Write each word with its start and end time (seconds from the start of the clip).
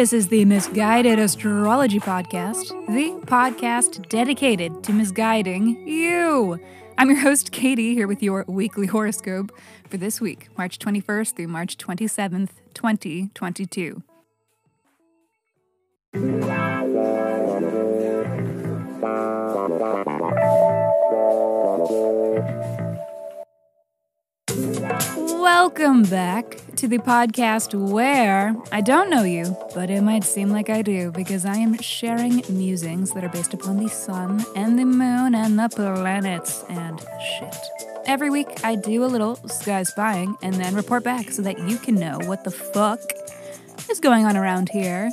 This 0.00 0.14
is 0.14 0.28
the 0.28 0.46
Misguided 0.46 1.18
Astrology 1.18 2.00
Podcast, 2.00 2.68
the 2.86 3.20
podcast 3.26 4.08
dedicated 4.08 4.82
to 4.84 4.94
misguiding 4.94 5.86
you. 5.86 6.58
I'm 6.96 7.10
your 7.10 7.18
host, 7.18 7.52
KT, 7.52 7.76
here 7.76 8.08
with 8.08 8.22
your 8.22 8.46
weekly 8.48 8.86
horoscope 8.86 9.52
for 9.90 9.98
this 9.98 10.18
week, 10.18 10.48
March 10.56 10.78
21st 10.78 11.36
through 11.36 11.48
March 11.48 11.76
27th, 11.76 12.48
2022. 12.72 14.02
Welcome 25.72 26.02
back 26.02 26.56
to 26.76 26.88
the 26.88 26.98
podcast 26.98 27.78
where 27.78 28.56
I 28.72 28.80
don't 28.80 29.08
know 29.08 29.22
you, 29.22 29.56
but 29.72 29.88
it 29.88 30.02
might 30.02 30.24
seem 30.24 30.50
like 30.50 30.68
I 30.68 30.82
do 30.82 31.12
because 31.12 31.44
I 31.44 31.58
am 31.58 31.78
sharing 31.80 32.42
musings 32.48 33.12
that 33.12 33.22
are 33.22 33.28
based 33.28 33.54
upon 33.54 33.76
the 33.76 33.88
sun 33.88 34.44
and 34.56 34.76
the 34.76 34.84
moon 34.84 35.32
and 35.36 35.56
the 35.56 35.68
planets 35.68 36.64
and 36.68 37.00
shit. 37.38 37.54
Every 38.04 38.30
week 38.30 38.48
I 38.64 38.74
do 38.74 39.04
a 39.04 39.06
little 39.06 39.36
sky 39.48 39.84
spying 39.84 40.36
and 40.42 40.54
then 40.56 40.74
report 40.74 41.04
back 41.04 41.30
so 41.30 41.40
that 41.42 41.60
you 41.60 41.78
can 41.78 41.94
know 41.94 42.18
what 42.24 42.42
the 42.42 42.50
fuck 42.50 43.00
is 43.88 44.00
going 44.00 44.26
on 44.26 44.36
around 44.36 44.70
here. 44.70 45.08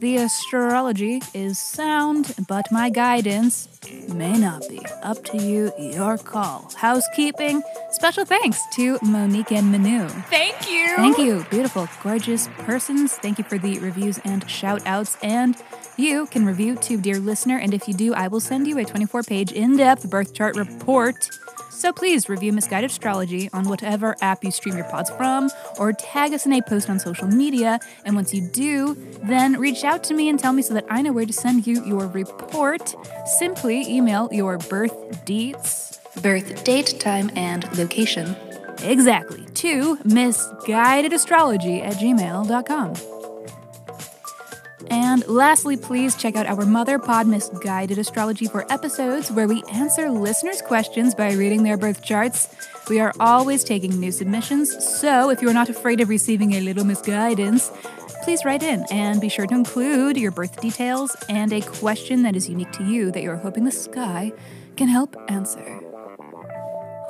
The 0.00 0.16
astrology 0.16 1.20
is 1.34 1.58
sound, 1.58 2.34
but 2.48 2.64
my 2.72 2.88
guidance 2.88 3.68
may 4.08 4.38
not 4.38 4.66
be. 4.66 4.80
Up 5.02 5.22
to 5.24 5.36
you, 5.36 5.72
your 5.78 6.16
call. 6.16 6.70
Housekeeping, 6.74 7.62
special 7.90 8.24
thanks 8.24 8.58
to 8.76 8.98
Monique 9.02 9.52
and 9.52 9.70
Manu. 9.70 10.08
Thank 10.30 10.70
you. 10.70 10.96
Thank 10.96 11.18
you, 11.18 11.44
beautiful, 11.50 11.86
gorgeous 12.02 12.48
persons. 12.60 13.12
Thank 13.12 13.36
you 13.36 13.44
for 13.44 13.58
the 13.58 13.78
reviews 13.80 14.18
and 14.24 14.48
shout 14.48 14.80
outs. 14.86 15.18
And 15.22 15.54
you 16.00 16.26
can 16.26 16.46
review 16.46 16.76
too, 16.76 17.00
dear 17.00 17.18
listener. 17.18 17.58
And 17.58 17.74
if 17.74 17.86
you 17.86 17.94
do, 17.94 18.14
I 18.14 18.28
will 18.28 18.40
send 18.40 18.66
you 18.66 18.78
a 18.78 18.84
24 18.84 19.22
page 19.22 19.52
in 19.52 19.76
depth 19.76 20.08
birth 20.08 20.34
chart 20.34 20.56
report. 20.56 21.30
So 21.70 21.92
please 21.92 22.28
review 22.28 22.52
Misguided 22.52 22.90
Astrology 22.90 23.48
on 23.52 23.68
whatever 23.68 24.14
app 24.20 24.44
you 24.44 24.50
stream 24.50 24.76
your 24.76 24.84
pods 24.84 25.08
from, 25.10 25.50
or 25.78 25.92
tag 25.92 26.34
us 26.34 26.44
in 26.44 26.52
a 26.52 26.60
post 26.60 26.90
on 26.90 26.98
social 26.98 27.26
media. 27.26 27.78
And 28.04 28.14
once 28.14 28.34
you 28.34 28.46
do, 28.48 28.96
then 29.22 29.58
reach 29.58 29.84
out 29.84 30.04
to 30.04 30.14
me 30.14 30.28
and 30.28 30.38
tell 30.38 30.52
me 30.52 30.62
so 30.62 30.74
that 30.74 30.84
I 30.90 31.00
know 31.00 31.12
where 31.12 31.24
to 31.24 31.32
send 31.32 31.66
you 31.66 31.82
your 31.84 32.06
report. 32.06 32.94
Simply 33.38 33.80
email 33.88 34.28
your 34.30 34.58
birth 34.58 35.24
dates, 35.24 36.00
birth 36.20 36.64
date, 36.64 37.00
time, 37.00 37.30
and 37.34 37.64
location. 37.78 38.36
Exactly, 38.82 39.44
to 39.54 39.96
misguidedastrology 39.98 41.82
at 41.82 41.94
gmail.com. 41.94 43.19
And 44.90 45.24
lastly, 45.28 45.76
please 45.76 46.16
check 46.16 46.34
out 46.34 46.46
our 46.46 46.66
Mother 46.66 46.98
Pod 46.98 47.28
Misguided 47.28 47.96
Astrology 47.96 48.46
for 48.46 48.70
episodes 48.72 49.30
where 49.30 49.46
we 49.46 49.62
answer 49.72 50.10
listeners' 50.10 50.60
questions 50.60 51.14
by 51.14 51.32
reading 51.32 51.62
their 51.62 51.76
birth 51.76 52.02
charts. 52.02 52.48
We 52.88 52.98
are 52.98 53.12
always 53.20 53.62
taking 53.62 54.00
new 54.00 54.10
submissions, 54.10 54.84
so 55.00 55.30
if 55.30 55.40
you 55.42 55.48
are 55.48 55.54
not 55.54 55.68
afraid 55.68 56.00
of 56.00 56.08
receiving 56.08 56.54
a 56.54 56.60
little 56.60 56.84
misguidance, 56.84 57.70
please 58.24 58.44
write 58.44 58.64
in 58.64 58.84
and 58.90 59.20
be 59.20 59.28
sure 59.28 59.46
to 59.46 59.54
include 59.54 60.16
your 60.16 60.32
birth 60.32 60.60
details 60.60 61.14
and 61.28 61.52
a 61.52 61.60
question 61.60 62.22
that 62.22 62.34
is 62.34 62.48
unique 62.48 62.72
to 62.72 62.84
you 62.84 63.12
that 63.12 63.22
you're 63.22 63.36
hoping 63.36 63.64
the 63.64 63.70
sky 63.70 64.32
can 64.76 64.88
help 64.88 65.14
answer. 65.28 65.80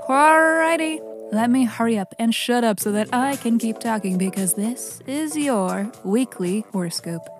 Alrighty, 0.07 1.01
let 1.33 1.49
me 1.49 1.65
hurry 1.65 1.97
up 1.97 2.15
and 2.19 2.35
shut 2.35 2.63
up 2.63 2.79
so 2.79 2.93
that 2.93 3.09
I 3.15 3.37
can 3.37 3.59
keep 3.59 3.79
talking 3.79 4.19
because 4.19 4.53
this 4.53 5.01
is 5.07 5.35
your 5.35 5.91
weekly 6.05 6.67
horoscope. 6.73 7.40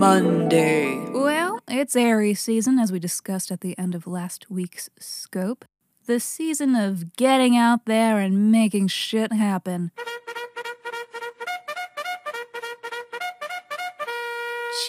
Monday. 0.00 1.10
Well, 1.10 1.60
it's 1.68 1.94
Aries 1.94 2.40
season, 2.40 2.78
as 2.78 2.90
we 2.90 2.98
discussed 2.98 3.50
at 3.50 3.60
the 3.60 3.76
end 3.76 3.94
of 3.94 4.06
last 4.06 4.50
week's 4.50 4.88
scope. 4.98 5.66
The 6.06 6.18
season 6.18 6.74
of 6.74 7.16
getting 7.16 7.54
out 7.54 7.84
there 7.84 8.18
and 8.18 8.50
making 8.50 8.88
shit 8.88 9.30
happen. 9.30 9.90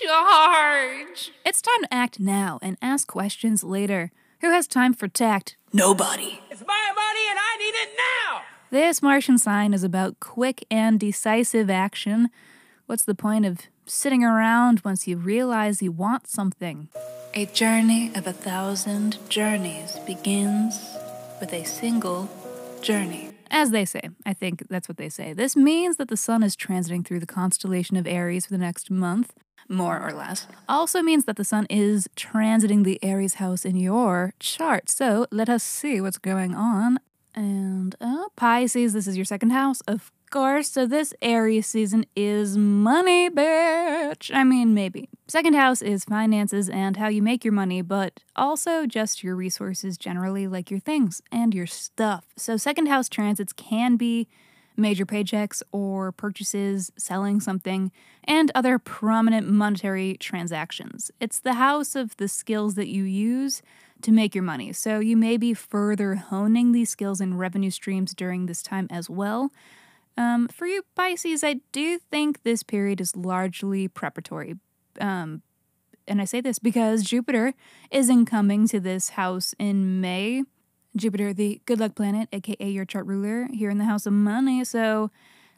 Charge. 0.02 1.34
It's 1.46 1.62
time 1.62 1.82
to 1.82 1.94
act 1.94 2.22
now 2.22 2.58
and 2.62 2.78
ask 2.82 3.06
questions 3.06 3.66
later. 3.66 4.14
Who 4.40 4.52
has 4.52 4.66
time 4.66 4.94
for 4.94 5.10
tact? 5.10 5.58
Nobody. 5.74 6.40
It's 6.50 6.64
my 6.66 6.92
money 6.96 7.26
and 7.30 7.38
I 7.38 7.58
need 7.60 7.76
it 7.76 7.90
now! 7.98 8.44
This 8.70 9.02
Martian 9.02 9.38
sign 9.38 9.74
is 9.74 9.84
about 9.84 10.22
quick 10.22 10.66
and 10.72 10.98
decisive 10.98 11.70
action. 11.70 12.30
What's 12.86 13.04
the 13.04 13.14
point 13.14 13.46
of 13.46 13.60
sitting 13.92 14.24
around 14.24 14.82
once 14.86 15.08
you 15.08 15.18
realize 15.18 15.82
you 15.82 15.92
want 15.92 16.28
something? 16.28 16.88
A 17.34 17.46
journey 17.48 18.12
of 18.16 18.26
a 18.26 18.34
thousand 18.34 19.18
journeys 19.30 20.00
begins 20.08 20.80
with 21.40 21.54
a 21.54 21.64
single 21.66 22.30
journey. 22.82 23.30
As 23.50 23.72
they 23.72 23.84
say, 23.84 24.10
I 24.26 24.34
think 24.34 24.68
that's 24.70 24.88
what 24.88 24.98
they 24.98 25.10
say. 25.10 25.34
This 25.34 25.56
means 25.58 25.98
that 25.98 26.08
the 26.08 26.16
sun 26.18 26.42
is 26.42 26.56
transiting 26.56 27.06
through 27.06 27.20
the 27.20 27.26
constellation 27.26 27.98
of 27.98 28.08
Aries 28.08 28.46
for 28.46 28.54
the 28.54 28.58
next 28.58 28.90
month, 28.90 29.34
more 29.68 30.00
or 30.00 30.14
less. 30.14 30.48
Also 30.70 31.02
means 31.02 31.26
that 31.26 31.36
the 31.36 31.44
sun 31.44 31.68
is 31.70 32.08
transiting 32.16 32.86
the 32.86 32.98
Aries 33.04 33.36
house 33.36 33.66
in 33.66 33.76
your 33.76 34.34
chart. 34.40 34.90
So 34.90 35.28
let 35.32 35.50
us 35.50 35.64
see 35.64 36.00
what's 36.00 36.18
going 36.18 36.56
on. 36.56 37.00
And 37.36 37.96
uh, 38.00 38.26
Pisces, 38.38 38.94
this 38.94 39.08
is 39.08 39.18
your 39.18 39.26
second 39.26 39.52
house, 39.52 39.82
of 39.82 40.12
course. 40.32 40.70
So 40.70 40.88
this 40.88 41.14
Aries 41.22 41.68
season 41.68 42.06
is 42.16 42.58
money, 42.58 43.30
bitch. 43.30 44.34
I 44.34 44.44
mean, 44.44 44.74
maybe. 44.74 45.10
Second 45.28 45.54
house 45.54 45.82
is 45.82 46.06
finances 46.06 46.70
and 46.70 46.98
how 46.98 47.08
you 47.08 47.22
make 47.22 47.46
your 47.46 47.54
money, 47.54 47.82
but 47.82 48.22
also 48.36 48.86
just 48.86 49.24
your 49.24 49.36
resources 49.36 49.98
generally, 49.98 50.48
like 50.48 50.72
your 50.72 50.80
things 50.80 51.22
and 51.32 51.54
your 51.54 51.68
stuff. 51.68 52.26
So 52.38 52.58
second 52.58 52.88
house 52.88 53.08
transits 53.08 53.54
can 53.54 53.98
be 53.98 54.28
major 54.78 55.06
paychecks 55.06 55.62
or 55.72 56.12
purchases, 56.12 56.92
selling 56.98 57.40
something, 57.40 57.92
and 58.24 58.52
other 58.56 58.80
prominent 58.80 59.48
monetary 59.48 60.16
transactions. 60.18 61.12
It's 61.20 61.40
the 61.40 61.54
house 61.54 61.96
of 61.96 62.18
the 62.18 62.28
skills 62.28 62.76
that 62.76 62.88
you 62.88 63.04
use 63.04 63.62
to 64.02 64.12
make 64.12 64.34
your 64.34 64.44
money. 64.44 64.74
So 64.74 65.00
you 65.00 65.16
may 65.16 65.38
be 65.38 65.54
further 65.54 66.16
honing 66.16 66.72
these 66.72 66.90
skills 66.90 67.22
and 67.22 67.38
revenue 67.38 67.70
streams 67.70 68.14
during 68.14 68.46
this 68.46 68.64
time 68.64 68.88
as 68.90 69.10
well. 69.10 69.52
Um, 70.18 70.48
for 70.48 70.66
you 70.68 70.84
Pisces, 70.96 71.44
I 71.44 71.62
do 71.72 72.00
think 72.00 72.44
this 72.44 72.64
period 72.64 73.02
is 73.02 73.16
largely 73.16 73.88
preparatory. 73.88 74.56
Um, 75.00 75.42
and 76.08 76.22
I 76.22 76.26
say 76.26 76.42
this 76.42 76.60
because 76.60 77.04
Jupiter 77.04 77.54
is 77.90 78.10
incoming 78.10 78.68
to 78.70 78.80
this 78.80 79.10
house 79.10 79.56
in 79.58 80.02
May. 80.02 80.44
Jupiter, 80.96 81.34
the 81.34 81.62
good 81.66 81.80
luck 81.80 81.96
planet, 81.96 82.28
aka 82.34 82.70
your 82.70 82.86
chart 82.86 83.06
ruler, 83.06 83.48
here 83.54 83.70
in 83.70 83.78
the 83.78 83.86
house 83.86 84.06
of 84.06 84.14
money. 84.14 84.64
So 84.66 85.10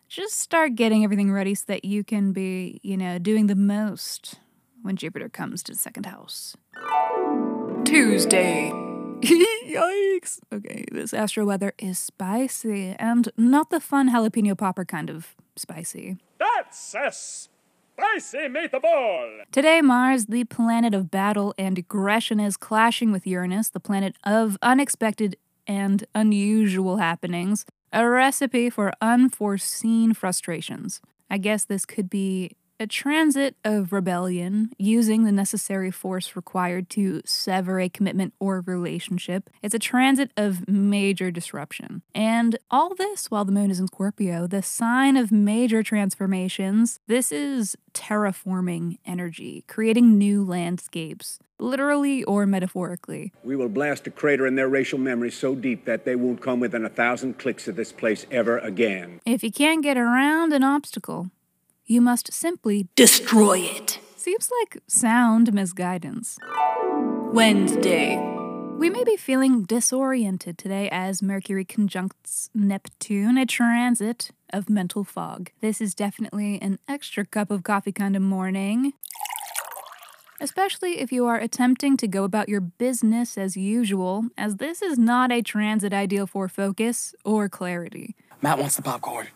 just 0.07 0.39
start 0.39 0.75
getting 0.75 1.03
everything 1.03 1.31
ready 1.31 1.55
so 1.55 1.65
that 1.67 1.85
you 1.85 2.03
can 2.03 2.33
be, 2.33 2.79
you 2.83 2.97
know, 2.97 3.17
doing 3.17 3.47
the 3.47 3.55
most 3.55 4.35
when 4.83 4.95
Jupiter 4.95 5.29
comes 5.29 5.63
to 5.63 5.71
the 5.71 5.77
second 5.77 6.05
house. 6.05 6.55
Tuesday. 7.85 8.82
Yikes. 9.65 10.39
Okay, 10.51 10.83
this 10.91 11.13
astro 11.13 11.45
weather 11.45 11.73
is 11.79 11.97
spicy 11.97 12.93
and 12.99 13.29
not 13.37 13.69
the 13.69 13.79
fun 13.79 14.09
jalapeno 14.11 14.57
popper 14.57 14.83
kind 14.83 15.09
of 15.09 15.35
spicy. 15.55 16.17
That's 16.39 16.93
a 16.93 17.09
spicy 17.09 18.49
meatball! 18.49 19.43
Today, 19.51 19.81
Mars, 19.81 20.25
the 20.25 20.43
planet 20.43 20.93
of 20.93 21.09
battle 21.09 21.53
and 21.57 21.77
aggression, 21.77 22.41
is 22.41 22.57
clashing 22.57 23.13
with 23.13 23.25
Uranus, 23.25 23.69
the 23.69 23.79
planet 23.79 24.17
of 24.25 24.57
unexpected 24.61 25.37
and 25.65 26.03
unusual 26.13 26.97
happenings, 26.97 27.65
a 27.93 28.05
recipe 28.05 28.69
for 28.69 28.91
unforeseen 28.99 30.13
frustrations. 30.13 30.99
I 31.29 31.37
guess 31.37 31.63
this 31.63 31.85
could 31.85 32.09
be 32.09 32.57
a 32.79 32.87
transit 32.87 33.55
of 33.63 33.93
rebellion, 33.93 34.71
using 34.77 35.23
the 35.23 35.31
necessary 35.31 35.91
force 35.91 36.35
required 36.35 36.89
to 36.91 37.21
sever 37.25 37.79
a 37.79 37.89
commitment 37.89 38.33
or 38.39 38.61
relationship. 38.65 39.49
It's 39.61 39.75
a 39.75 39.79
transit 39.79 40.31
of 40.35 40.67
major 40.67 41.31
disruption. 41.31 42.01
And 42.13 42.57
all 42.71 42.95
this 42.95 43.29
while 43.29 43.45
the 43.45 43.51
moon 43.51 43.71
is 43.71 43.79
in 43.79 43.87
Scorpio, 43.87 44.47
the 44.47 44.61
sign 44.61 45.17
of 45.17 45.31
major 45.31 45.83
transformations. 45.83 46.99
This 47.07 47.31
is 47.31 47.75
terraforming 47.93 48.97
energy, 49.05 49.63
creating 49.67 50.17
new 50.17 50.43
landscapes, 50.43 51.39
literally 51.59 52.23
or 52.23 52.45
metaphorically. 52.45 53.31
We 53.43 53.55
will 53.55 53.69
blast 53.69 54.07
a 54.07 54.11
crater 54.11 54.47
in 54.47 54.55
their 54.55 54.67
racial 54.67 54.99
memory 54.99 55.31
so 55.31 55.55
deep 55.55 55.85
that 55.85 56.05
they 56.05 56.15
won't 56.15 56.41
come 56.41 56.59
within 56.59 56.85
a 56.85 56.89
thousand 56.89 57.37
clicks 57.37 57.67
of 57.67 57.75
this 57.75 57.91
place 57.91 58.25
ever 58.31 58.57
again. 58.57 59.21
If 59.25 59.43
you 59.43 59.51
can't 59.51 59.83
get 59.83 59.97
around 59.97 60.53
an 60.53 60.63
obstacle, 60.63 61.29
you 61.85 62.01
must 62.01 62.31
simply 62.31 62.87
destroy 62.95 63.59
it. 63.59 63.99
Seems 64.15 64.49
like 64.61 64.81
sound 64.87 65.53
misguidance. 65.53 66.37
Wednesday. 67.33 68.17
We 68.77 68.89
may 68.89 69.03
be 69.03 69.17
feeling 69.17 69.63
disoriented 69.63 70.57
today 70.57 70.89
as 70.91 71.21
Mercury 71.21 71.65
conjuncts 71.65 72.49
Neptune, 72.53 73.37
a 73.37 73.45
transit 73.45 74.31
of 74.51 74.69
mental 74.69 75.03
fog. 75.03 75.51
This 75.61 75.81
is 75.81 75.93
definitely 75.93 76.61
an 76.61 76.79
extra 76.87 77.25
cup 77.25 77.51
of 77.51 77.63
coffee 77.63 77.91
kind 77.91 78.15
of 78.15 78.21
morning. 78.21 78.93
Especially 80.39 80.99
if 80.99 81.11
you 81.11 81.25
are 81.25 81.37
attempting 81.37 81.95
to 81.97 82.07
go 82.07 82.23
about 82.23 82.49
your 82.49 82.59
business 82.61 83.37
as 83.37 83.55
usual, 83.55 84.25
as 84.37 84.57
this 84.57 84.81
is 84.81 84.97
not 84.97 85.31
a 85.31 85.41
transit 85.41 85.93
ideal 85.93 86.27
for 86.27 86.47
focus 86.47 87.13
or 87.23 87.47
clarity. 87.47 88.15
Matt 88.41 88.57
wants 88.57 88.75
the 88.75 88.81
popcorn. 88.81 89.27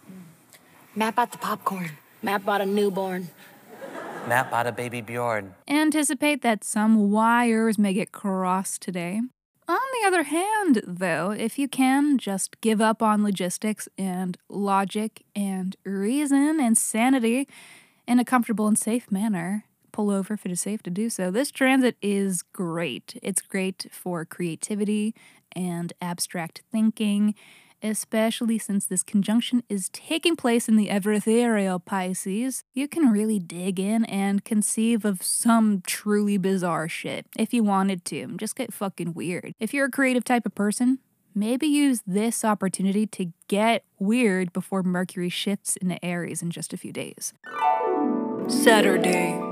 Matt 0.95 1.15
bought 1.15 1.31
the 1.31 1.37
popcorn. 1.37 1.91
Matt 2.21 2.45
bought 2.45 2.61
a 2.61 2.65
newborn. 2.65 3.29
Matt 4.27 4.51
bought 4.51 4.67
a 4.67 4.71
baby 4.71 5.01
Bjorn. 5.01 5.55
Anticipate 5.67 6.41
that 6.41 6.63
some 6.63 7.11
wires 7.11 7.77
may 7.77 7.93
get 7.93 8.11
crossed 8.11 8.81
today. 8.81 9.21
On 9.69 9.79
the 10.01 10.07
other 10.07 10.23
hand, 10.23 10.81
though, 10.85 11.31
if 11.31 11.59
you 11.59 11.67
can 11.67 12.17
just 12.17 12.59
give 12.61 12.81
up 12.81 13.01
on 13.01 13.23
logistics 13.23 13.87
and 13.97 14.37
logic 14.49 15.23
and 15.35 15.75
reason 15.85 16.59
and 16.59 16.77
sanity 16.77 17.47
in 18.07 18.19
a 18.19 18.25
comfortable 18.25 18.67
and 18.67 18.77
safe 18.77 19.11
manner, 19.11 19.65
pull 19.91 20.09
over 20.09 20.35
if 20.35 20.45
it 20.45 20.51
is 20.51 20.61
safe 20.61 20.81
to 20.83 20.89
do 20.89 21.09
so. 21.09 21.31
This 21.31 21.51
transit 21.51 21.97
is 22.01 22.43
great. 22.43 23.19
It's 23.21 23.41
great 23.41 23.87
for 23.91 24.23
creativity 24.25 25.13
and 25.53 25.91
abstract 26.01 26.61
thinking 26.71 27.35
especially 27.81 28.57
since 28.57 28.85
this 28.85 29.03
conjunction 29.03 29.63
is 29.69 29.89
taking 29.89 30.35
place 30.35 30.67
in 30.67 30.75
the 30.75 30.89
ever 30.89 31.13
ethereal 31.13 31.79
Pisces, 31.79 32.63
you 32.73 32.87
can 32.87 33.11
really 33.11 33.39
dig 33.39 33.79
in 33.79 34.05
and 34.05 34.43
conceive 34.43 35.05
of 35.05 35.21
some 35.21 35.81
truly 35.85 36.37
bizarre 36.37 36.87
shit 36.87 37.25
if 37.37 37.53
you 37.53 37.63
wanted 37.63 38.05
to. 38.05 38.35
Just 38.37 38.55
get 38.55 38.73
fucking 38.73 39.13
weird. 39.13 39.53
If 39.59 39.73
you're 39.73 39.87
a 39.87 39.91
creative 39.91 40.23
type 40.23 40.45
of 40.45 40.55
person, 40.55 40.99
maybe 41.33 41.67
use 41.67 42.01
this 42.05 42.43
opportunity 42.43 43.05
to 43.07 43.31
get 43.47 43.83
weird 43.99 44.51
before 44.53 44.83
Mercury 44.83 45.29
shifts 45.29 45.75
into 45.77 46.03
Aries 46.03 46.41
in 46.41 46.51
just 46.51 46.73
a 46.73 46.77
few 46.77 46.91
days. 46.91 47.33
Saturday. 48.47 49.46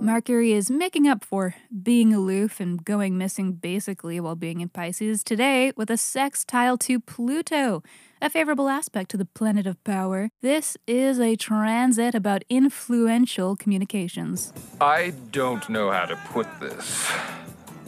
Mercury 0.00 0.52
is 0.52 0.70
making 0.70 1.08
up 1.08 1.24
for 1.24 1.56
being 1.82 2.14
aloof 2.14 2.60
and 2.60 2.84
going 2.84 3.18
missing 3.18 3.52
basically 3.52 4.20
while 4.20 4.36
being 4.36 4.60
in 4.60 4.68
Pisces 4.68 5.24
today 5.24 5.72
with 5.76 5.90
a 5.90 5.96
sextile 5.96 6.78
to 6.78 7.00
Pluto, 7.00 7.82
a 8.22 8.30
favorable 8.30 8.68
aspect 8.68 9.10
to 9.10 9.16
the 9.16 9.24
planet 9.24 9.66
of 9.66 9.82
power. 9.82 10.30
This 10.40 10.76
is 10.86 11.18
a 11.18 11.34
transit 11.34 12.14
about 12.14 12.44
influential 12.48 13.56
communications. 13.56 14.52
I 14.80 15.14
don't 15.32 15.68
know 15.68 15.90
how 15.90 16.04
to 16.04 16.14
put 16.32 16.46
this, 16.60 17.10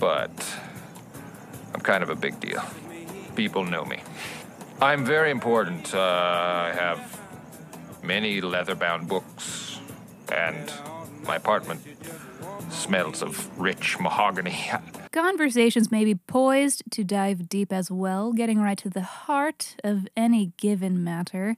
but 0.01 0.33
I'm 1.73 1.81
kind 1.81 2.03
of 2.03 2.11
a 2.11 2.17
big 2.17 2.41
deal. 2.41 2.63
People 3.37 3.65
know 3.65 3.85
me. 3.85 4.03
I'm 4.83 5.05
very 5.05 5.31
important. 5.31 5.95
Uh, 5.95 6.01
I 6.01 6.73
have 6.75 7.21
many 8.03 8.41
leather 8.41 8.75
bound 8.75 9.07
books 9.07 9.79
and 10.33 10.73
my 11.27 11.37
apartment 11.37 11.83
smells 12.81 13.23
of 13.23 13.51
rich 13.61 13.99
mahogany. 14.01 14.71
Conversations 15.13 15.91
may 15.91 16.05
be 16.05 16.15
poised 16.15 16.83
to 16.91 17.05
dive 17.05 17.49
deep 17.49 17.73
as 17.73 17.91
well, 17.91 18.33
getting 18.33 18.61
right 18.61 18.79
to 18.79 18.89
the 18.89 19.03
heart 19.03 19.77
of 19.85 20.09
any 20.17 20.53
given 20.57 21.05
matter. 21.05 21.57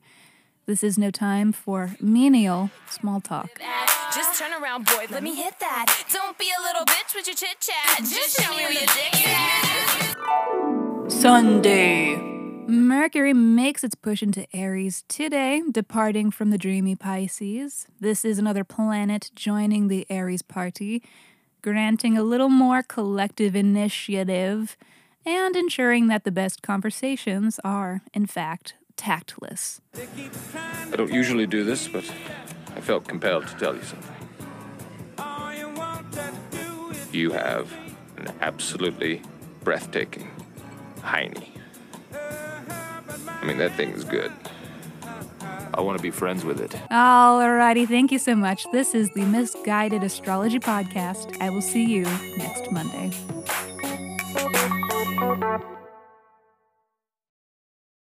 This 0.67 0.83
is 0.83 0.99
no 0.99 1.11
time 1.11 1.53
for 1.53 1.97
menial 2.01 2.71
small 2.89 3.21
talk. 3.21 3.51
Just 4.15 4.39
turn 4.39 4.53
around, 4.53 4.87
boy. 4.87 5.07
Let 5.11 5.23
me 5.23 5.35
hit 5.35 5.59
that. 5.61 6.05
Don't 6.13 6.37
be 6.39 6.51
a 6.57 6.63
little 6.63 6.85
bitch 6.85 7.15
with 7.15 7.27
your 7.27 7.37
chit 7.37 7.61
chat. 7.61 7.99
Just 7.99 8.41
show 8.41 8.51
me 8.51 8.65
where 8.65 8.73
your 8.73 8.87
dick. 11.03 11.11
Sunday. 11.11 12.42
Mercury 12.73 13.35
makes 13.35 13.85
its 13.85 13.95
push 13.95 14.23
into 14.23 14.47
Aries 14.57 15.05
today, 15.07 15.63
departing 15.71 16.31
from 16.31 16.49
the 16.49 16.57
dreamy 16.57 16.97
Pisces. 16.97 17.87
This 18.01 18.25
is 18.25 18.39
another 18.39 18.65
planet 18.65 19.31
joining 19.37 19.89
the 19.89 20.07
Aries 20.09 20.41
party, 20.41 21.03
granting 21.61 22.17
a 22.17 22.23
little 22.23 22.49
more 22.49 22.83
collective 22.83 23.55
initiative 23.55 24.79
and 25.27 25.55
ensuring 25.55 26.09
that 26.09 26.25
the 26.25 26.31
best 26.31 26.63
conversations 26.63 27.61
are, 27.63 28.01
in 28.15 28.25
fact, 28.25 28.73
tactless. 28.97 29.83
I 29.95 30.97
don't 30.97 31.13
usually 31.13 31.47
do 31.47 31.65
this, 31.65 31.89
but 31.89 32.11
I 32.75 32.81
felt 32.81 33.07
compelled 33.07 33.49
to 33.49 33.55
tell 33.57 33.75
you 33.77 33.83
something. 33.83 34.17
You 37.13 37.33
have 37.33 37.71
an 38.17 38.33
absolutely 38.41 39.21
breathtaking 39.63 40.31
hiney. 41.01 41.52
I 43.43 43.45
mean, 43.45 43.59
that 43.59 43.75
thing 43.75 43.91
is 43.91 44.05
good. 44.05 44.33
I 45.75 45.81
want 45.81 45.99
to 45.99 46.03
be 46.03 46.13
friends 46.13 46.45
with 46.45 46.61
it. 46.61 46.71
Alrighty, 46.91 47.89
thank 47.89 48.13
you 48.13 48.19
so 48.19 48.37
much. 48.37 48.65
This 48.71 48.95
is 48.95 49.11
the 49.15 49.23
Misguided 49.23 50.05
Astrology 50.05 50.61
Podcast. 50.61 51.37
I 51.41 51.51
will 51.51 51.63
see 51.63 51.85
you 51.85 52.05
next 52.37 52.71
Monday. 52.71 53.11